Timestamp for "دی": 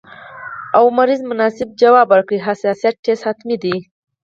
3.63-3.75